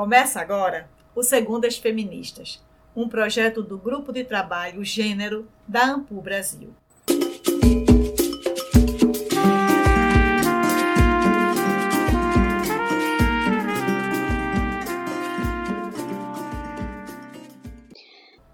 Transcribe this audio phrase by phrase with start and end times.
[0.00, 2.58] Começa agora o Segundas Feministas,
[2.96, 6.74] um projeto do Grupo de Trabalho Gênero da Ampu Brasil.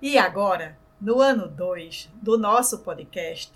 [0.03, 3.53] E agora, no ano 2 do nosso podcast,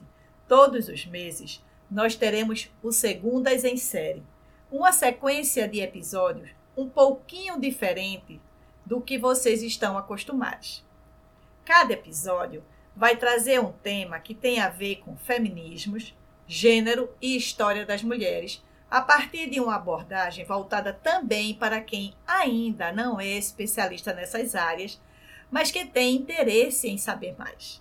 [0.47, 4.23] todos os meses, nós teremos o Segundas em Série,
[4.71, 8.41] uma sequência de episódios um pouquinho diferente
[8.85, 10.85] do que vocês estão acostumados.
[11.65, 12.65] Cada episódio
[12.97, 16.17] vai trazer um tema que tem a ver com feminismos,
[16.47, 22.91] gênero e história das mulheres, a partir de uma abordagem voltada também para quem ainda
[22.91, 25.01] não é especialista nessas áreas,
[25.51, 27.81] mas que tem interesse em saber mais.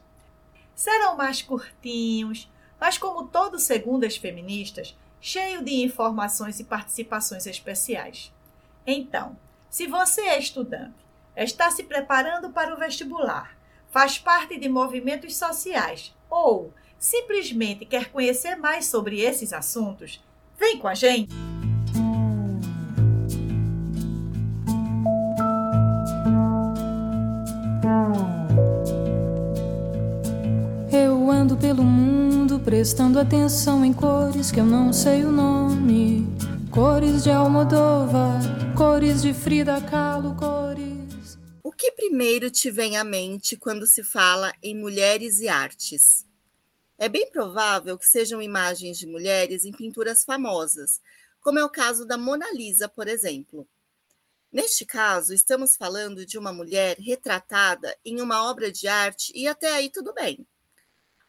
[0.76, 8.32] Serão mais curtinhos, mas como todo Segundas Feministas, cheio de informações e participações especiais.
[8.86, 9.38] Então,
[9.70, 10.96] se você é estudante,
[11.36, 13.56] está se preparando para o vestibular,
[13.90, 20.22] faz parte de movimentos sociais ou simplesmente quer conhecer mais sobre esses assuntos,
[20.58, 21.34] vem com a gente!
[30.92, 36.28] Eu ando pelo mundo prestando atenção em cores que eu não sei o nome.
[36.70, 38.40] Cores de Almodóvar,
[38.80, 41.38] cores de Frida Kahlo, cores.
[41.62, 46.26] O que primeiro te vem à mente quando se fala em mulheres e artes?
[46.98, 51.02] É bem provável que sejam imagens de mulheres em pinturas famosas,
[51.42, 53.68] como é o caso da Mona Lisa, por exemplo.
[54.50, 59.74] Neste caso, estamos falando de uma mulher retratada em uma obra de arte e até
[59.74, 60.48] aí tudo bem.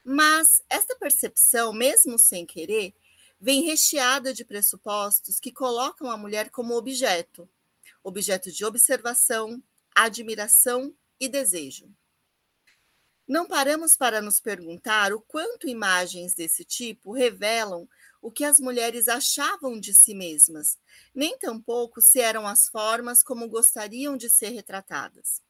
[0.04, 2.94] Mas esta percepção, mesmo sem querer,
[3.40, 7.48] vem recheada de pressupostos que colocam a mulher como objeto,
[8.04, 9.62] objeto de observação,
[9.94, 11.88] admiração e desejo.
[13.26, 17.88] Não paramos para nos perguntar o quanto imagens desse tipo revelam
[18.20, 20.76] o que as mulheres achavam de si mesmas,
[21.14, 25.40] nem tampouco se eram as formas como gostariam de ser retratadas.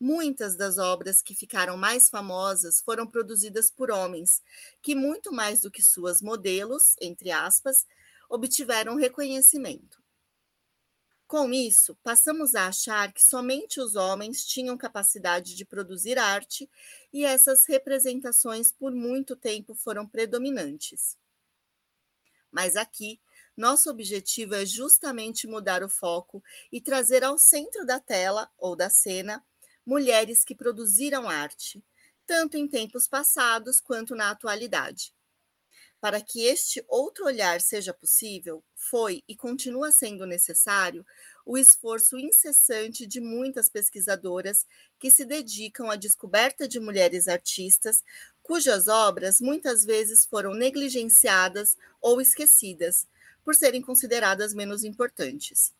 [0.00, 4.42] Muitas das obras que ficaram mais famosas foram produzidas por homens,
[4.80, 7.86] que muito mais do que suas modelos, entre aspas,
[8.28, 10.00] obtiveram reconhecimento.
[11.28, 16.68] Com isso, passamos a achar que somente os homens tinham capacidade de produzir arte
[17.12, 21.18] e essas representações por muito tempo foram predominantes.
[22.50, 23.20] Mas aqui,
[23.56, 26.42] nosso objetivo é justamente mudar o foco
[26.72, 29.44] e trazer ao centro da tela ou da cena
[29.88, 31.82] mulheres que produziram arte,
[32.26, 35.14] tanto em tempos passados quanto na atualidade.
[35.98, 41.06] Para que este outro olhar seja possível, foi e continua sendo necessário
[41.44, 44.66] o esforço incessante de muitas pesquisadoras
[44.98, 48.04] que se dedicam à descoberta de mulheres artistas
[48.42, 53.08] cujas obras muitas vezes foram negligenciadas ou esquecidas,
[53.42, 55.72] por serem consideradas menos importantes.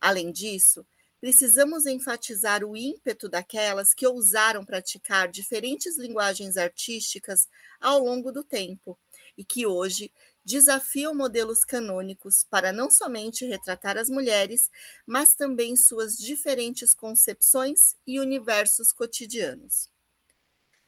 [0.00, 0.84] Além disso,
[1.24, 7.48] precisamos enfatizar o ímpeto daquelas que ousaram praticar diferentes linguagens artísticas
[7.80, 8.98] ao longo do tempo
[9.34, 10.12] e que hoje
[10.44, 14.70] desafiam modelos canônicos para não somente retratar as mulheres,
[15.06, 19.88] mas também suas diferentes concepções e universos cotidianos.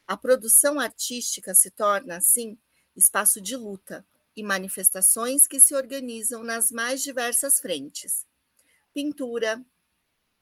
[0.05, 2.55] A produção artística se torna, assim,
[2.95, 4.05] espaço de luta
[4.35, 8.23] e manifestações que se organizam nas mais diversas frentes:
[8.93, 9.65] pintura,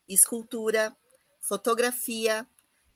[0.07, 0.95] escultura,
[1.39, 2.47] fotografia,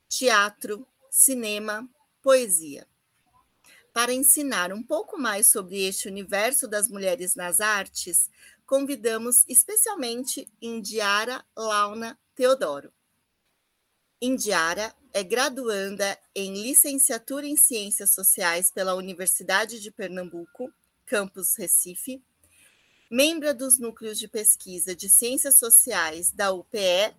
[0.08, 1.88] teatro, cinema,
[2.22, 2.88] poesia.
[3.94, 8.30] Para ensinar um pouco mais sobre este universo das mulheres nas artes,
[8.66, 12.94] convidamos especialmente Indiara Launa Teodoro.
[14.22, 20.72] Indiara é graduanda em licenciatura em Ciências Sociais pela Universidade de Pernambuco,
[21.06, 22.22] campus Recife,
[23.10, 27.16] membra dos núcleos de pesquisa de ciências sociais da UPE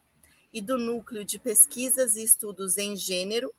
[0.53, 3.53] e do núcleo de pesquisas e estudos em gênero,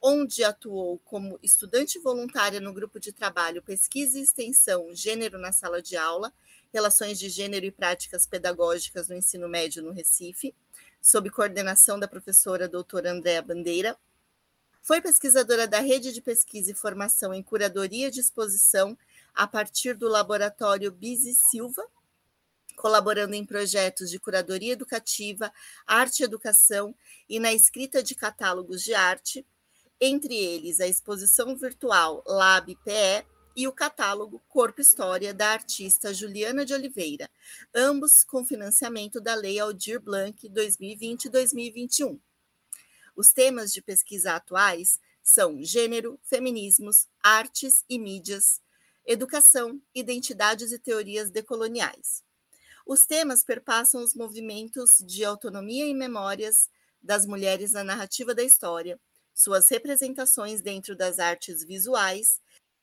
[0.00, 5.80] onde atuou como estudante voluntária no grupo de trabalho Pesquisa e Extensão Gênero na Sala
[5.80, 6.32] de Aula,
[6.72, 10.54] Relações de Gênero e Práticas Pedagógicas no Ensino Médio no Recife,
[11.00, 13.96] sob coordenação da professora doutora Andréa Bandeira.
[14.82, 18.96] Foi pesquisadora da Rede de Pesquisa e Formação em Curadoria de Exposição
[19.38, 21.86] a partir do laboratório Bizi Silva,
[22.74, 25.52] colaborando em projetos de curadoria educativa,
[25.86, 26.92] arte e educação
[27.28, 29.46] e na escrita de catálogos de arte,
[30.00, 33.24] entre eles a exposição virtual Lab PE
[33.54, 37.30] e o catálogo Corpo História da artista Juliana de Oliveira,
[37.72, 42.18] ambos com financiamento da Lei Aldir Blanc 2020-2021.
[43.14, 48.60] Os temas de pesquisa atuais são gênero, feminismos, artes e mídias,
[49.08, 52.22] educação, identidades e teorias decoloniais.
[52.86, 56.68] Os temas perpassam os movimentos de autonomia e memórias
[57.02, 59.00] das mulheres na narrativa da história,
[59.34, 62.38] suas representações dentro das artes visuais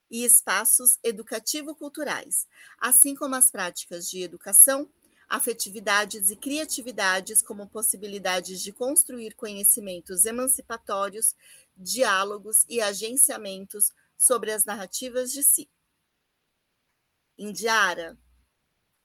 [0.10, 2.48] e espaços educativo-culturais,
[2.80, 4.89] assim como as práticas de educação,
[5.30, 11.36] afetividades e criatividades como possibilidades de construir conhecimentos emancipatórios,
[11.77, 15.69] diálogos e agenciamentos sobre as narrativas de si.
[17.37, 18.17] Indiara,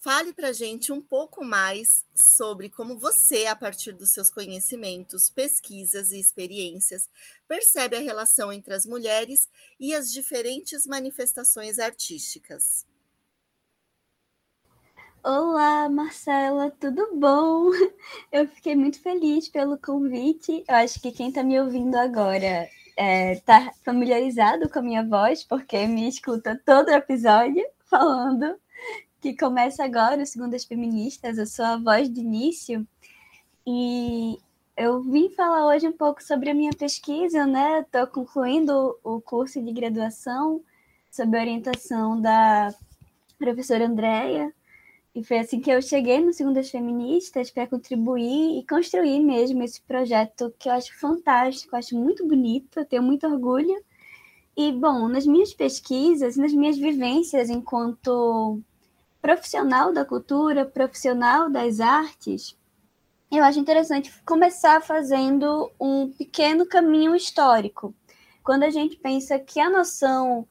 [0.02, 6.10] Fale para gente um pouco mais sobre como você, a partir dos seus conhecimentos, pesquisas
[6.10, 7.06] e experiências,
[7.46, 9.46] percebe a relação entre as mulheres
[9.78, 12.86] e as diferentes manifestações artísticas.
[15.22, 17.68] Olá, Marcela, tudo bom?
[18.32, 20.64] Eu fiquei muito feliz pelo convite.
[20.66, 25.06] Eu acho que quem está me ouvindo agora está é, tá familiarizado com a minha
[25.06, 28.56] voz, porque me escuta todo episódio falando
[29.20, 32.86] que começa agora, o Segundas Feministas, eu sou a voz de início,
[33.66, 34.38] e
[34.76, 37.80] eu vim falar hoje um pouco sobre a minha pesquisa, né?
[37.80, 40.62] Estou concluindo o curso de graduação
[41.10, 42.72] sob orientação da
[43.36, 44.54] professora Andréia,
[45.12, 49.82] e foi assim que eu cheguei no Segundas Feministas para contribuir e construir mesmo esse
[49.82, 53.74] projeto que eu acho fantástico, acho muito bonito, tenho muito orgulho.
[54.56, 58.60] E, bom, nas minhas pesquisas, nas minhas vivências enquanto
[59.20, 62.56] profissional da cultura, profissional das artes,
[63.30, 67.94] eu acho interessante começar fazendo um pequeno caminho histórico.
[68.42, 70.46] Quando a gente pensa que a noção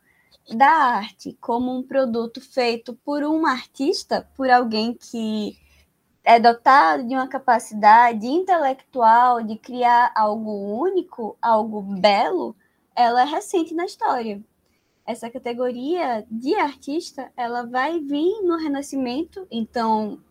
[0.55, 5.57] da arte como um produto feito por um artista, por alguém que
[6.23, 10.51] é dotado de uma capacidade intelectual de criar algo
[10.81, 12.55] único, algo belo,
[12.99, 14.43] ela é recente na história
[15.09, 20.21] essa categoria de artista, ela vai vir no Renascimento, então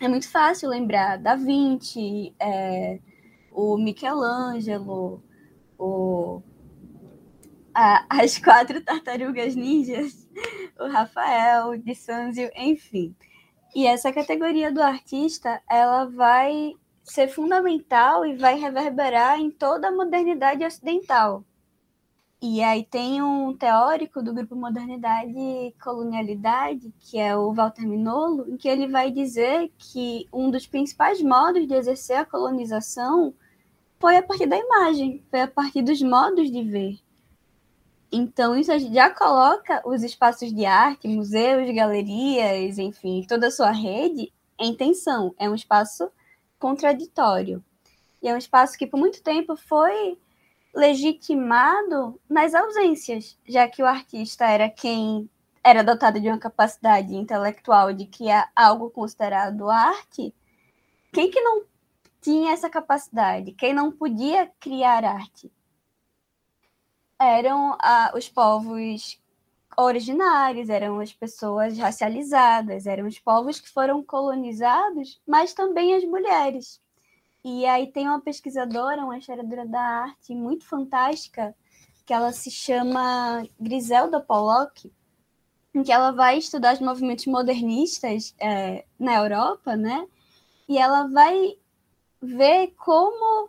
[0.00, 2.98] é muito fácil lembrar Da Vinci, é,
[3.52, 5.22] o Michelangelo,
[5.78, 6.40] o,
[7.74, 10.26] a, as quatro tartarugas ninjas,
[10.80, 13.14] o Rafael, de Sanzio, enfim.
[13.74, 16.72] E essa categoria do artista, ela vai
[17.04, 21.44] ser fundamental e vai reverberar em toda a modernidade ocidental.
[22.40, 28.46] E aí tem um teórico do grupo Modernidade e Colonialidade, que é o Walter Minolo,
[28.48, 33.34] em que ele vai dizer que um dos principais modos de exercer a colonização
[33.98, 36.98] foi a partir da imagem, foi a partir dos modos de ver.
[38.12, 44.30] Então, isso já coloca os espaços de arte, museus, galerias, enfim, toda a sua rede
[44.58, 45.34] em tensão.
[45.38, 46.10] É um espaço
[46.58, 47.64] contraditório.
[48.22, 50.18] E é um espaço que, por muito tempo, foi
[50.76, 55.28] legitimado nas ausências, já que o artista era quem
[55.64, 60.32] era dotado de uma capacidade intelectual de criar algo considerado arte,
[61.12, 61.64] quem que não
[62.20, 63.52] tinha essa capacidade?
[63.52, 65.50] Quem não podia criar arte?
[67.18, 69.18] Eram ah, os povos
[69.78, 76.80] originários, eram as pessoas racializadas, eram os povos que foram colonizados, mas também as mulheres.
[77.48, 81.54] E aí tem uma pesquisadora, uma historiadora da arte muito fantástica,
[82.04, 84.92] que ela se chama Griselda Pollock,
[85.72, 90.08] em que ela vai estudar os movimentos modernistas é, na Europa, né?
[90.68, 91.56] E ela vai
[92.20, 93.48] ver como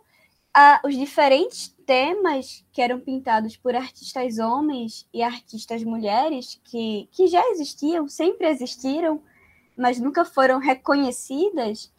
[0.54, 7.26] a, os diferentes temas que eram pintados por artistas homens e artistas mulheres, que, que
[7.26, 9.20] já existiam, sempre existiram,
[9.76, 11.92] mas nunca foram reconhecidas,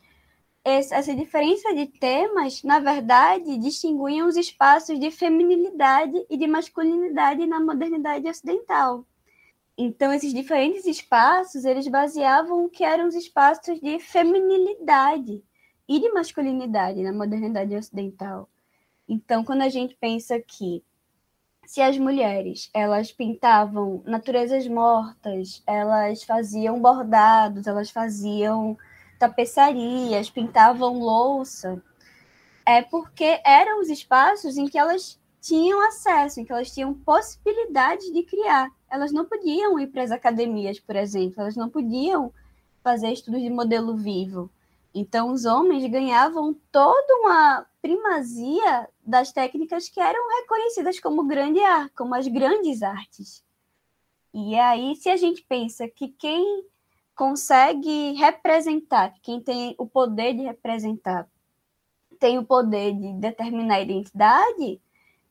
[0.63, 7.59] essa diferença de temas, na verdade, distinguiam os espaços de feminilidade e de masculinidade na
[7.59, 9.05] modernidade ocidental.
[9.77, 15.41] Então, esses diferentes espaços, eles baseavam o que eram os espaços de feminilidade
[15.87, 18.49] e de masculinidade na modernidade ocidental.
[19.07, 20.83] Então, quando a gente pensa que
[21.65, 28.77] se as mulheres elas pintavam naturezas mortas, elas faziam bordados, elas faziam
[29.19, 31.83] tapeçarias, pintavam louça,
[32.65, 38.11] é porque eram os espaços em que elas tinham acesso, em que elas tinham possibilidade
[38.11, 38.69] de criar.
[38.89, 42.33] Elas não podiam ir para as academias, por exemplo, elas não podiam
[42.83, 44.49] fazer estudos de modelo vivo.
[44.93, 51.93] Então, os homens ganhavam toda uma primazia das técnicas que eram reconhecidas como grande arte,
[51.95, 53.43] como as grandes artes.
[54.33, 56.65] E aí, se a gente pensa que quem
[57.19, 61.27] consegue representar, quem tem o poder de representar,
[62.17, 64.81] tem o poder de determinar a identidade,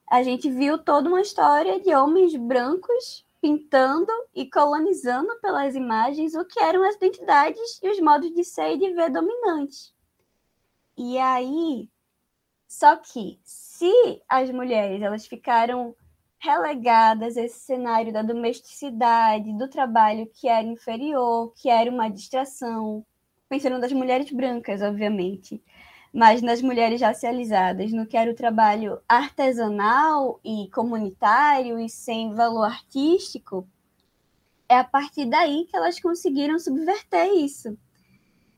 [0.07, 6.45] a gente viu toda uma história de homens brancos pintando e colonizando pelas imagens o
[6.45, 9.95] que eram as identidades e os modos de ser e de ver dominantes.
[10.95, 11.89] E aí,
[12.67, 15.97] só que se as mulheres elas ficaram
[16.39, 23.05] relegadas a esse cenário da domesticidade, do trabalho que era inferior, que era uma distração,
[23.49, 25.63] pensando nas mulheres brancas, obviamente,
[26.13, 32.65] mas nas mulheres racializadas, no que era o trabalho artesanal e comunitário e sem valor
[32.65, 33.69] artístico,
[34.69, 37.77] é a partir daí que elas conseguiram subverter isso.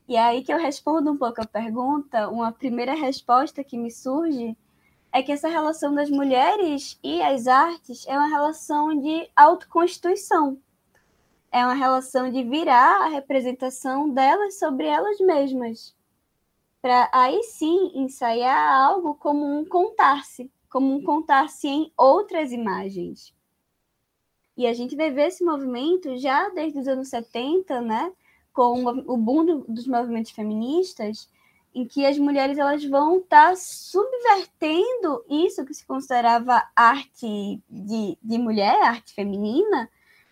[0.09, 3.91] E é aí que eu respondo um pouco a pergunta, uma primeira resposta que me
[3.91, 4.57] surge
[5.13, 10.59] é que essa relação das mulheres e as artes é uma relação de autoconstituição.
[11.51, 15.97] É uma relação de virar a representação delas sobre elas mesmas.
[16.81, 23.35] Para aí sim ensaiar algo como um contar-se, como um contar-se em outras imagens.
[24.57, 28.13] E a gente vai ver esse movimento já desde os anos 70, né,
[28.53, 31.29] com o boom dos movimentos feministas,
[31.75, 38.19] em que as mulheres elas vão estar tá subvertendo isso que se considerava arte de,
[38.23, 39.89] de mulher, arte feminina,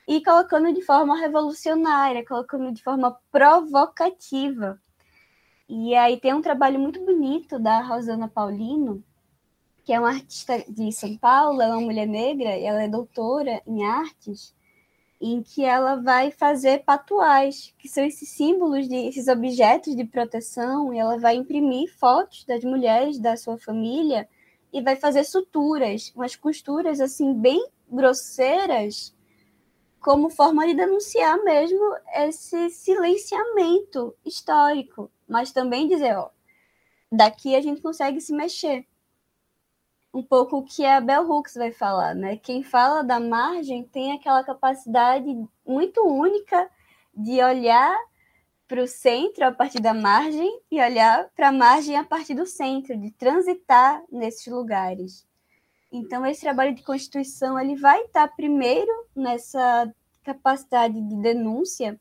[0.07, 4.80] e colocando de forma revolucionária, colocando de forma provocativa.
[5.68, 9.04] E aí tem um trabalho muito bonito da Rosana Paulino,
[9.85, 13.85] que é uma artista de São Paulo, é uma mulher negra, ela é doutora em
[13.85, 14.54] artes,
[15.21, 20.95] em que ela vai fazer patuais, que são esses símbolos, de, esses objetos de proteção,
[20.95, 24.29] e ela vai imprimir fotos das mulheres da sua família
[24.73, 29.15] e vai fazer suturas, umas costuras assim bem grosseiras,
[30.01, 36.31] como forma de denunciar mesmo esse silenciamento histórico, mas também dizer, ó,
[37.11, 38.87] daqui a gente consegue se mexer
[40.19, 42.37] um pouco o que a Bell Hooks vai falar, né?
[42.37, 45.25] Quem fala da margem tem aquela capacidade
[45.65, 46.69] muito única
[47.15, 47.97] de olhar
[48.67, 52.47] para o centro a partir da margem e olhar para a margem a partir do
[52.47, 55.25] centro, de transitar nesses lugares.
[55.93, 59.91] Então esse trabalho de constituição ele vai estar primeiro nessa
[60.25, 61.99] capacidade de denúncia,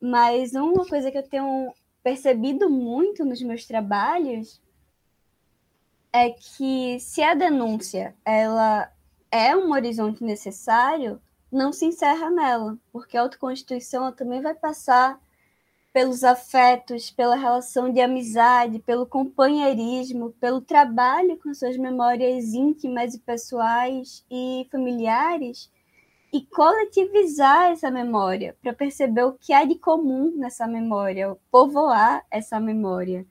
[0.00, 4.60] mas uma coisa que eu tenho percebido muito nos meus trabalhos
[6.12, 8.90] é que se a denúncia ela
[9.30, 15.20] é um horizonte necessário, não se encerra nela, porque a autoconstituição também vai passar
[15.92, 23.18] pelos afetos, pela relação de amizade, pelo companheirismo, pelo trabalho com suas memórias íntimas e
[23.18, 25.70] pessoais e familiares
[26.32, 32.60] e coletivizar essa memória para perceber o que há de comum nessa memória, povoar essa
[32.60, 33.26] memória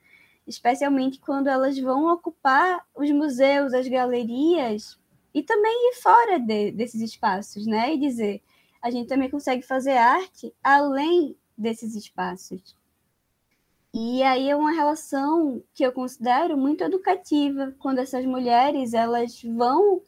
[0.50, 5.00] especialmente quando elas vão ocupar os museus, as galerias
[5.34, 7.94] e também ir fora de, desses espaços, né?
[7.94, 8.42] E dizer,
[8.82, 12.76] a gente também consegue fazer arte além desses espaços.
[13.94, 20.02] E aí é uma relação que eu considero muito educativa, quando essas mulheres elas vão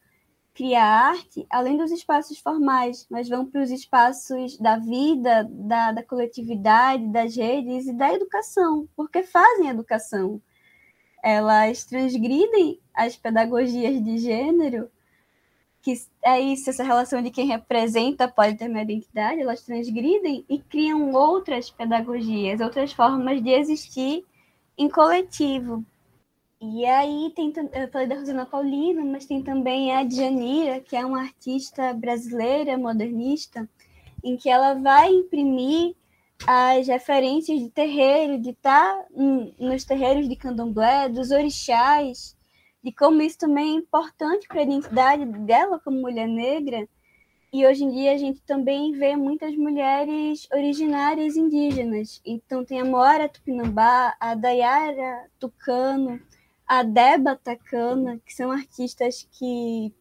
[0.54, 6.04] criar arte além dos espaços formais, mas vão para os espaços da vida, da, da
[6.04, 10.42] coletividade, das redes e da educação, porque fazem educação.
[11.24, 14.90] Elas transgridem as pedagogias de gênero,
[15.82, 15.94] que
[16.24, 21.12] é isso, essa relação de quem representa pode ter uma identidade, elas transgridem e criam
[21.12, 24.24] outras pedagogias, outras formas de existir
[24.78, 25.84] em coletivo.
[26.64, 31.04] E aí tem, eu falei da Rosana Paulino, mas tem também a Djanira, que é
[31.04, 33.68] uma artista brasileira modernista,
[34.24, 35.96] em que ela vai imprimir
[36.46, 39.08] as referências de terreiro, de estar tá
[39.60, 42.38] nos terreiros de candomblé, dos orixás,
[42.84, 46.88] de como isso também é importante para a identidade dela como mulher negra.
[47.52, 52.22] E hoje em dia a gente também vê muitas mulheres originárias indígenas.
[52.24, 56.22] Então tem a Moara Tupinambá, a Dayara Tucano,
[56.72, 59.94] a Deba Tacana, que são artistas que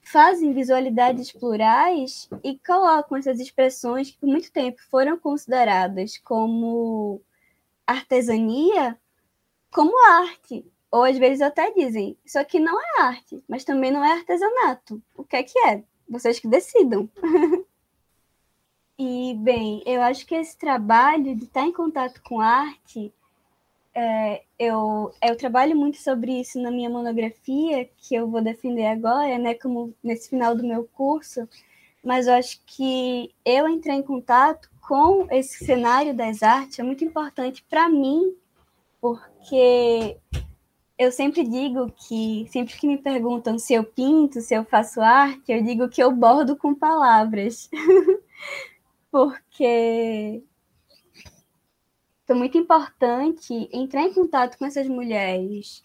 [0.00, 7.20] fazem visualidades plurais e colocam essas expressões que por muito tempo foram consideradas como
[7.86, 8.98] artesania
[9.70, 10.64] como arte.
[10.90, 15.02] Ou às vezes até dizem, isso aqui não é arte, mas também não é artesanato.
[15.14, 15.84] O que é que é?
[16.08, 17.10] Vocês que decidam.
[18.98, 23.12] e, bem, eu acho que esse trabalho de estar em contato com arte
[23.94, 29.38] é, eu, eu trabalho muito sobre isso na minha monografia, que eu vou defender agora,
[29.38, 31.48] né, como nesse final do meu curso,
[32.02, 37.04] mas eu acho que eu entrei em contato com esse cenário das artes é muito
[37.04, 38.34] importante para mim,
[39.00, 40.16] porque
[40.98, 45.50] eu sempre digo que, sempre que me perguntam se eu pinto, se eu faço arte,
[45.50, 47.70] eu digo que eu bordo com palavras.
[49.10, 50.42] porque
[52.30, 55.82] foi muito importante entrar em contato com essas mulheres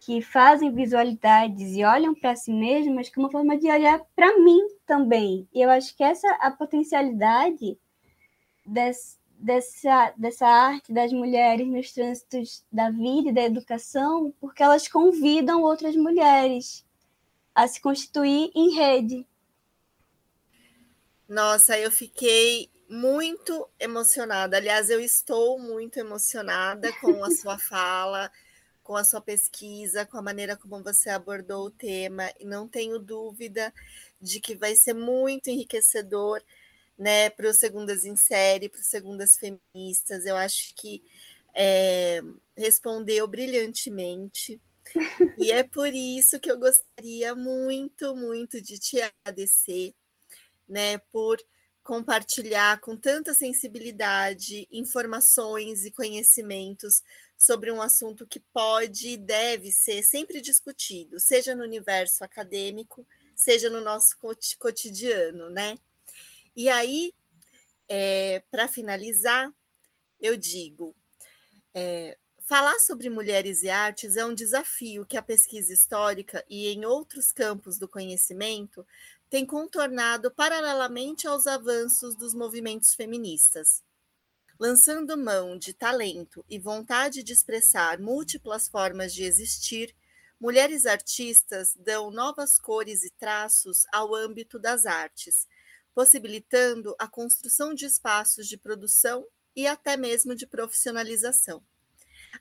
[0.00, 4.58] que fazem visualidades e olham para si mesmas como uma forma de olhar para mim
[4.84, 5.48] também.
[5.54, 7.78] E eu acho que essa a potencialidade
[8.66, 14.88] desse, dessa, dessa arte das mulheres nos trânsitos da vida e da educação, porque elas
[14.88, 16.84] convidam outras mulheres
[17.54, 19.24] a se constituir em rede.
[21.28, 24.56] Nossa, eu fiquei muito emocionada.
[24.56, 28.30] Aliás, eu estou muito emocionada com a sua fala,
[28.82, 32.98] com a sua pesquisa, com a maneira como você abordou o tema, e não tenho
[32.98, 33.72] dúvida
[34.20, 36.42] de que vai ser muito enriquecedor
[36.98, 40.26] né, para os segundas em série, para os segundas feministas.
[40.26, 41.00] Eu acho que
[41.54, 42.20] é,
[42.56, 44.60] respondeu brilhantemente.
[45.38, 49.94] E é por isso que eu gostaria muito, muito de te agradecer,
[50.68, 51.38] né, por
[51.82, 57.02] compartilhar com tanta sensibilidade informações e conhecimentos
[57.36, 63.70] sobre um assunto que pode e deve ser sempre discutido, seja no universo acadêmico, seja
[63.70, 64.16] no nosso
[64.58, 65.78] cotidiano, né?
[66.54, 67.14] E aí,
[67.88, 69.50] é, para finalizar,
[70.20, 70.94] eu digo:
[71.72, 72.18] é,
[72.50, 77.32] falar sobre mulheres e artes é um desafio que a pesquisa histórica e em outros
[77.32, 78.86] campos do conhecimento
[79.30, 83.82] tem contornado paralelamente aos avanços dos movimentos feministas.
[84.58, 89.96] Lançando mão de talento e vontade de expressar múltiplas formas de existir,
[90.38, 95.46] mulheres artistas dão novas cores e traços ao âmbito das artes
[95.94, 101.62] possibilitando a construção de espaços de produção e até mesmo de profissionalização.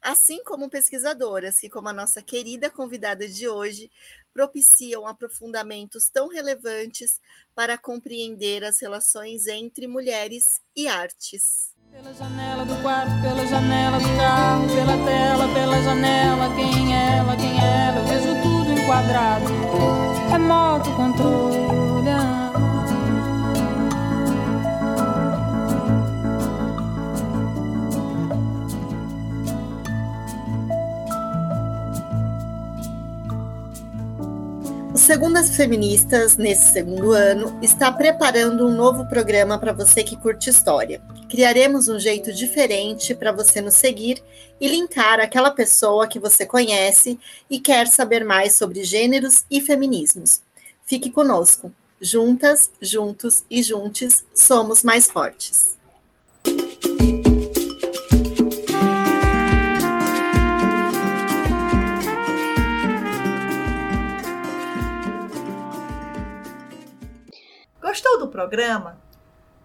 [0.02, 3.92] Assim como pesquisadoras que, como a nossa querida convidada de hoje,
[4.34, 7.20] propiciam aprofundamentos tão relevantes
[7.56, 11.74] para compreender as relações entre mulheres e artes.
[11.92, 17.36] Pela janela do quarto, pela janela do carro, pela tela, pela janela, quem é ela,
[17.36, 19.46] quem é ela, eu vejo tudo enquadrado.
[22.06, 22.39] É.
[35.10, 41.02] Segundas Feministas, nesse segundo ano, está preparando um novo programa para você que curte história.
[41.28, 44.22] Criaremos um jeito diferente para você nos seguir
[44.62, 47.20] e linkar aquela pessoa que você conhece
[47.50, 50.44] e quer saber mais sobre gêneros e feminismos.
[50.86, 51.74] Fique conosco.
[52.00, 55.79] Juntas, juntos e juntes somos mais fortes.
[67.82, 68.98] Gostou do programa?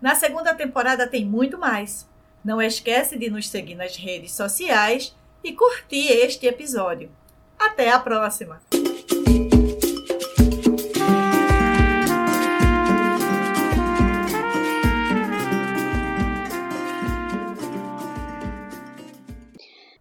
[0.01, 2.09] Na segunda temporada tem muito mais.
[2.45, 7.11] Não esquece de nos seguir nas redes sociais e curtir este episódio.
[7.59, 8.63] Até a próxima!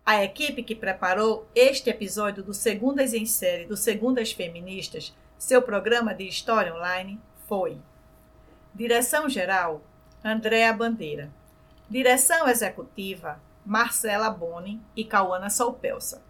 [0.06, 6.14] A equipe que preparou este episódio do Segundas em Série do Segundas Feministas, seu programa
[6.14, 7.80] de história online, foi
[8.76, 9.82] Direção-geral:
[10.26, 11.30] Andréa Bandeira.
[11.88, 16.24] Direção executiva: Marcela Boni e Cauana Solpelsa.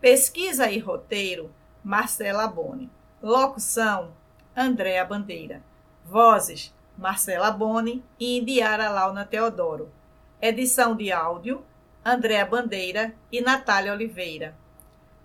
[0.00, 1.50] Pesquisa e roteiro:
[1.84, 2.90] Marcela Boni.
[3.22, 4.12] Locução:
[4.56, 5.62] Andréa Bandeira.
[6.06, 9.92] Vozes: Marcela Boni e Indiara Launa Teodoro.
[10.40, 11.62] Edição de áudio:
[12.02, 14.56] Andréa Bandeira e Natália Oliveira.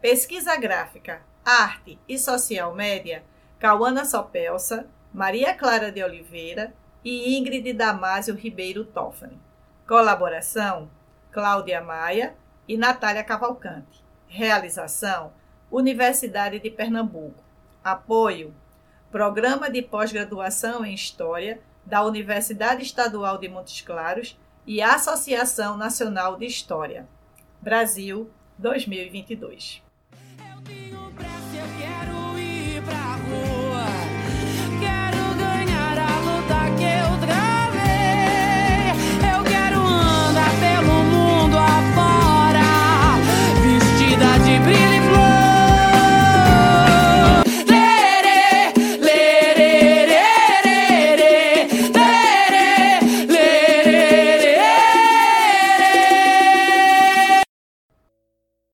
[0.02, 3.24] Pesquisa gráfica, arte e social média:
[3.60, 4.86] Cauana Sopelsa
[5.16, 9.40] Maria Clara de Oliveira e Ingrid Damásio Ribeiro Toffani.
[9.88, 10.90] Colaboração:
[11.32, 12.36] Cláudia Maia
[12.68, 14.04] e Natália Cavalcante.
[14.28, 15.32] Realização:
[15.72, 17.42] Universidade de Pernambuco.
[17.82, 18.54] Apoio:
[19.10, 26.46] Programa de Pós-Graduação em História da Universidade Estadual de Montes Claros e Associação Nacional de
[26.46, 27.08] História.
[27.62, 29.85] Brasil 2022.